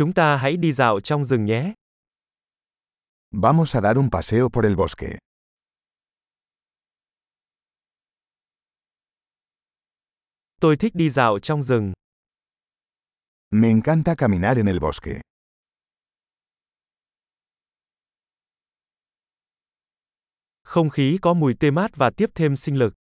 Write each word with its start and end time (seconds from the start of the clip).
Chúng 0.00 0.14
ta 0.14 0.36
hãy 0.36 0.56
đi 0.56 0.72
dạo 0.72 1.00
trong 1.00 1.24
rừng 1.24 1.44
nhé. 1.44 1.74
Vamos 3.30 3.76
a 3.76 3.80
dar 3.80 3.96
un 3.96 4.08
paseo 4.10 4.48
por 4.48 4.64
el 4.64 4.76
bosque. 4.76 5.18
Tôi 10.60 10.76
thích 10.76 10.94
đi 10.94 11.10
dạo 11.10 11.38
trong 11.38 11.62
rừng. 11.62 11.92
Me 13.50 13.68
encanta 13.68 14.14
caminar 14.14 14.56
en 14.56 14.66
el 14.66 14.78
bosque. 14.80 15.20
Không 20.62 20.90
khí 20.90 21.18
có 21.22 21.34
mùi 21.34 21.54
tươi 21.60 21.70
mát 21.70 21.90
và 21.94 22.10
tiếp 22.16 22.30
thêm 22.34 22.56
sinh 22.56 22.76
lực. 22.76 22.94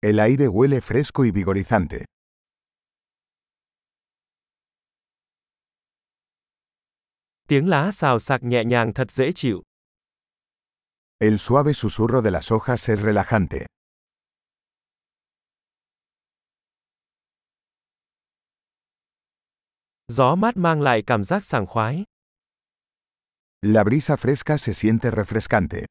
El 0.00 0.20
aire 0.20 0.46
huele 0.46 0.80
fresco 0.80 1.24
y 1.24 1.30
vigorizante. 1.30 2.04
Tiếng 7.52 7.68
lá 7.68 7.92
xào 7.92 8.18
xạc 8.18 8.42
nhẹ 8.42 8.64
nhàng 8.64 8.92
thật 8.94 9.10
dễ 9.10 9.32
chịu. 9.34 9.62
El 11.18 11.36
suave 11.38 11.72
susurro 11.72 12.20
de 12.22 12.30
las 12.30 12.52
hojas 12.52 12.94
es 12.94 13.00
relajante. 13.00 13.66
Gió 20.08 20.34
mát 20.34 20.56
mang 20.56 20.80
lại 20.80 21.02
cảm 21.06 21.24
giác 21.24 21.44
sảng 21.44 21.66
khoái. 21.66 22.04
La 23.62 23.84
brisa 23.84 24.16
fresca 24.16 24.58
se 24.58 24.72
siente 24.72 25.10
refrescante. 25.10 25.84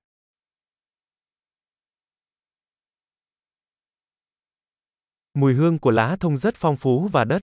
Mùi 5.34 5.54
hương 5.54 5.80
của 5.80 5.91
lá 5.91 6.18
thông 6.20 6.38
rất 6.38 6.55
phong 6.58 6.78
phú 6.78 7.10
và 7.12 7.24
đất. 7.26 7.41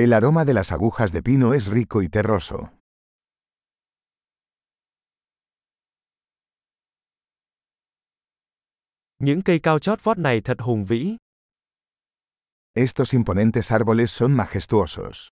El 0.00 0.14
aroma 0.14 0.46
de 0.46 0.54
las 0.54 0.72
agujas 0.72 1.12
de 1.12 1.22
pino 1.22 1.52
es 1.52 1.66
rico 1.66 2.00
y 2.00 2.08
terroso. 2.08 2.72
Những 9.18 9.42
cây 9.42 9.60
cao 9.62 9.78
chót 9.78 9.98
vót 10.02 10.18
này 10.18 10.40
thật 10.44 10.56
hùng 10.60 10.84
vĩ. 10.84 11.16
Estos 12.74 13.14
imponentes 13.14 13.72
árboles 13.72 14.10
son 14.10 14.36
majestuosos. 14.36 15.28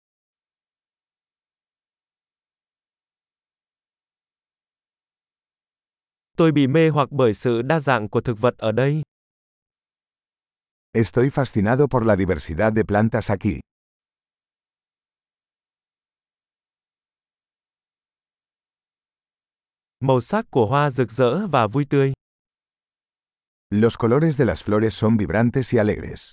Tôi 6.38 6.52
bị 6.52 6.68
mê 6.68 6.90
hoặc 6.90 7.10
bởi 7.12 7.34
sự 7.34 7.62
đa 7.62 7.80
dạng 7.80 8.10
của 8.10 8.22
thực 8.22 8.40
vật 8.40 8.58
ở 8.58 8.72
đây. 8.72 9.02
Estoy 10.94 11.30
fascinado 11.30 11.88
por 11.88 12.06
la 12.06 12.16
diversidad 12.16 12.74
de 12.74 12.84
plantas 12.84 13.32
aquí. 13.32 13.60
Màu 20.04 20.22
sắc 20.22 20.46
của 20.52 20.66
hoa 20.66 20.90
rực 20.90 21.12
rỡ 21.12 21.48
và 21.48 21.68
vui 21.68 21.86
tươi. 21.90 22.14
Los 23.70 23.98
colores 23.98 24.40
de 24.40 24.46
las 24.46 24.66
flores 24.66 24.90
son 24.90 25.18
vibrantes 25.18 25.74
y 25.74 25.78
alegres. 25.78 26.32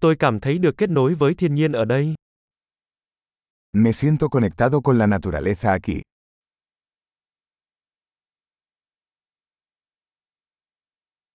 Tôi 0.00 0.16
cảm 0.18 0.40
thấy 0.40 0.58
được 0.58 0.74
kết 0.78 0.90
nối 0.90 1.14
với 1.14 1.34
thiên 1.34 1.54
nhiên 1.54 1.72
ở 1.72 1.84
đây. 1.84 2.14
Me 3.72 3.92
siento 3.92 4.28
conectado 4.28 4.80
con 4.80 4.98
la 4.98 5.06
naturaleza 5.06 5.72
aquí. 5.72 6.00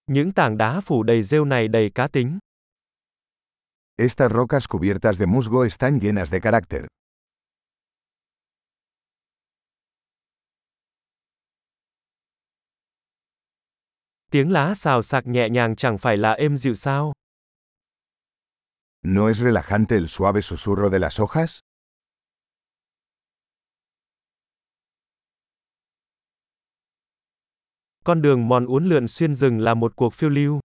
Những 0.07 0.33
tảng 0.33 0.57
đá 0.57 0.81
phủ 0.81 1.03
đầy 1.03 1.23
rêu 1.23 1.45
này 1.45 1.67
đầy 1.67 1.91
cá 1.95 2.07
tính. 2.07 2.39
Estas 3.97 4.31
rocas 4.31 4.67
cubiertas 4.67 5.17
de 5.17 5.27
musgo 5.27 5.65
están 5.65 5.99
llenas 5.99 6.31
de 6.31 6.39
carácter. 6.41 6.87
Tiếng 14.31 14.51
lá 14.51 14.75
xào 14.75 15.01
xạc 15.01 15.27
nhẹ 15.27 15.49
nhàng 15.49 15.75
chẳng 15.75 15.97
phải 15.97 16.17
là 16.17 16.31
êm 16.31 16.57
dịu 16.57 16.75
sao? 16.75 17.13
¿No 19.03 19.27
es 19.29 19.39
relajante 19.39 19.95
el 19.97 20.07
suave 20.07 20.41
susurro 20.41 20.89
de 20.89 20.99
las 20.99 21.19
hojas? 21.19 21.59
Con 28.03 28.21
đường 28.21 28.47
mòn 28.47 28.65
uốn 28.65 28.85
lượn 28.89 29.07
xuyên 29.07 29.35
rừng 29.35 29.59
là 29.59 29.73
một 29.73 29.95
cuộc 29.95 30.13
phiêu 30.13 30.29
lưu. 30.29 30.59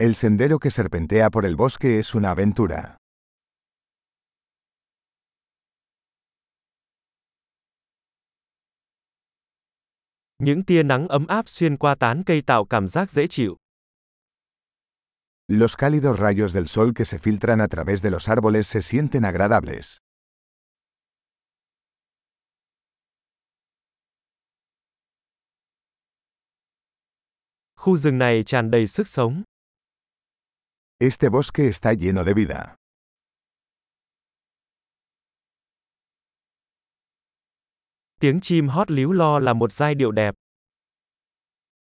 El 0.00 0.14
sendero 0.14 0.60
que 0.60 0.70
serpentea 0.70 1.28
por 1.28 1.44
el 1.44 1.56
bosque 1.56 1.98
es 1.98 2.14
una 2.14 2.30
aventura. 2.30 2.98
Những 10.38 10.64
tia 10.64 10.82
nắng 10.82 11.08
ấm 11.08 11.26
áp 11.26 11.48
xuyên 11.48 11.76
qua 11.76 11.94
tán 11.94 12.22
cây 12.26 12.42
tạo 12.46 12.64
cảm 12.64 12.88
giác 12.88 13.10
dễ 13.10 13.26
chịu. 13.26 13.56
Los 15.48 15.76
cálidos 15.76 16.18
rayos 16.18 16.54
del 16.54 16.66
sol 16.66 16.92
que 16.94 17.04
se 17.04 17.18
filtran 17.18 17.60
a 17.60 17.68
través 17.68 18.02
de 18.02 18.10
los 18.10 18.28
árboles 18.28 18.66
se 18.68 18.82
sienten 18.82 19.24
agradables. 19.24 19.96
Khu 27.76 27.96
rừng 27.96 28.18
này 28.18 28.42
tràn 28.46 28.70
đầy 28.70 28.86
sức 28.86 29.08
sống. 29.08 29.42
Este 31.00 31.28
bosque 31.28 31.68
está 31.68 31.92
lleno 31.92 32.24
de 32.24 32.34
vida. 32.34 32.74
Tiếng 38.20 38.40
chim 38.40 38.68
hót 38.68 38.90
líu 38.90 39.12
lo 39.12 39.38
là 39.38 39.52
một 39.52 39.72
giai 39.72 39.94
điệu 39.94 40.12
đẹp. 40.12 40.34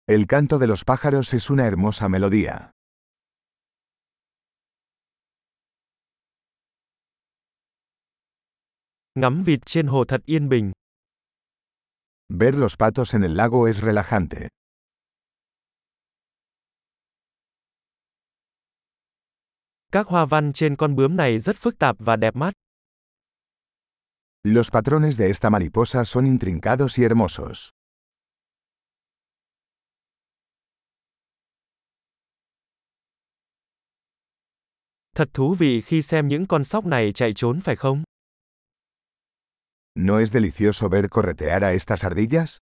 El 0.06 0.26
canto 0.26 0.58
de 0.58 0.66
los 0.66 0.84
pájaros 0.84 1.32
es 1.32 1.50
una 1.50 1.64
hermosa 1.66 2.08
melodía. 2.08 2.70
Ngắm 9.14 9.42
vịt 9.46 9.60
trên 9.66 9.86
hồ 9.86 10.04
thật 10.08 10.20
yên 10.26 10.48
bình. 10.48 10.72
Ver 12.28 12.54
los 12.54 12.76
patos 12.76 13.14
en 13.14 13.22
el 13.22 13.36
lago 13.36 13.68
es 13.68 13.80
relajante. 13.80 14.48
Các 19.94 20.06
hoa 20.06 20.24
văn 20.26 20.52
trên 20.52 20.76
con 20.76 20.96
bướm 20.96 21.16
này 21.16 21.38
rất 21.38 21.56
phức 21.56 21.78
tạp 21.78 21.96
và 21.98 22.16
đẹp 22.16 22.36
mắt. 22.36 22.52
Los 24.44 24.70
patrones 24.72 25.18
de 25.18 25.26
esta 25.26 25.50
mariposa 25.50 26.04
son 26.04 26.24
intrincados 26.26 26.98
y 26.98 27.02
hermosos. 27.02 27.68
Thật 35.14 35.28
thú 35.34 35.54
vị 35.54 35.80
khi 35.80 36.02
xem 36.02 36.28
những 36.28 36.46
con 36.46 36.64
sóc 36.64 36.86
này 36.86 37.12
chạy 37.12 37.32
trốn 37.36 37.60
phải 37.60 37.76
không? 37.76 38.02
¿No 39.94 40.18
es 40.18 40.32
delicioso 40.32 40.88
ver 40.88 41.08
corretear 41.10 41.62
a 41.62 41.72
estas 41.72 42.04
ardillas? 42.04 42.63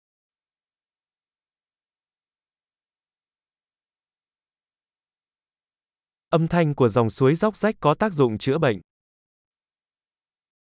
Âm 6.34 6.48
thanh 6.48 6.74
của 6.74 6.88
dòng 6.88 7.10
suối 7.10 7.34
róc 7.34 7.56
rách 7.56 7.74
có 7.80 7.94
tác 7.94 8.12
dụng 8.12 8.38
chữa 8.38 8.58
bệnh. 8.58 8.80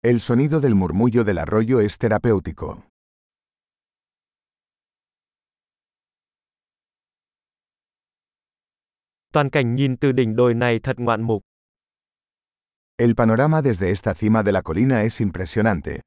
El 0.01 0.19
sonido 0.19 0.61
del 0.61 0.75
murmullo 0.75 1.25
del 1.25 1.39
arroyo 1.39 1.81
es 1.81 1.99
terapéutico. 1.99 2.79
Toàn 9.33 9.51
cảnh 9.51 9.75
nhìn 9.75 9.97
từ 9.97 10.13
đỉnh 10.13 10.37
đồi 10.37 10.55
này 10.55 10.81
thật 10.83 10.97
ngoạn 10.99 11.23
mục. 11.23 11.43
El 12.97 13.11
panorama 13.17 13.63
desde 13.63 13.89
esta 13.91 14.15
cima 14.15 14.43
de 14.43 14.53
la 14.53 14.63
colina 14.63 15.03
es 15.03 15.21
impresionante. 15.21 16.01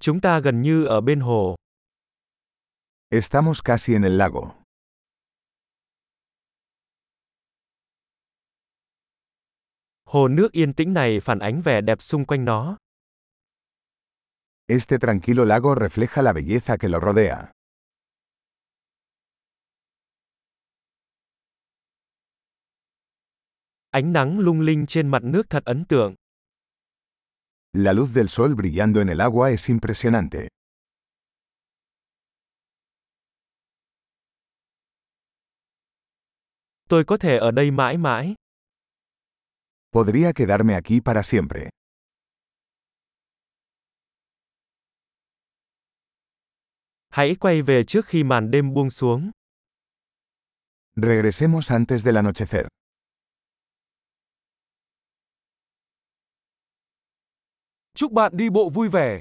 Chúng 0.00 0.20
ta 0.20 0.40
gần 0.40 0.62
như 0.62 0.84
ở 0.84 1.00
bên 1.00 1.20
hồ. 1.20 1.56
Estamos 3.20 3.60
casi 3.60 3.96
en 3.96 4.04
el 4.04 4.18
lago. 4.18 4.54
Hồ 10.04 10.28
nước 10.28 10.52
yên 10.52 10.74
tĩnh 10.74 10.92
này 10.92 11.18
phản 11.22 11.38
ánh 11.38 11.62
vẻ 11.62 11.80
đẹp 11.80 12.02
xung 12.02 12.24
quanh 12.24 12.44
nó. 12.44 12.76
Este 14.66 14.98
tranquilo 14.98 15.44
lago 15.44 15.74
refleja 15.74 16.22
la 16.22 16.32
belleza 16.32 16.76
que 16.80 16.88
lo 16.88 17.00
rodea. 17.00 17.52
Ánh 23.90 24.12
nắng 24.12 24.38
lung 24.38 24.60
linh 24.60 24.86
trên 24.86 25.08
mặt 25.08 25.22
nước 25.24 25.42
thật 25.50 25.64
ấn 25.64 25.84
tượng. 25.88 26.14
La 27.72 27.92
luz 27.92 28.14
del 28.14 28.28
sol 28.28 28.54
brillando 28.54 29.00
en 29.00 29.08
el 29.08 29.20
agua 29.20 29.50
es 29.50 29.68
impresionante. 29.68 30.48
Tôi 36.90 37.04
có 37.04 37.16
thể 37.16 37.38
ở 37.38 37.50
đây 37.50 37.70
mãi 37.70 37.96
mãi. 37.98 38.34
Podría 39.92 40.32
quedarme 40.32 40.74
aquí 40.74 41.00
para 41.04 41.22
siempre. 41.22 41.68
Hãy 47.08 47.36
quay 47.40 47.62
về 47.62 47.82
trước 47.86 48.06
khi 48.06 48.24
màn 48.24 48.50
đêm 48.50 48.74
buông 48.74 48.90
xuống. 48.90 49.30
Regresemos 50.96 51.72
antes 51.72 52.04
del 52.04 52.16
anochecer. 52.16 52.66
Chúc 57.94 58.12
bạn 58.12 58.32
đi 58.36 58.50
bộ 58.50 58.70
vui 58.70 58.88
vẻ. 58.88 59.20